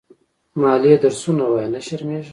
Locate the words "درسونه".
1.03-1.43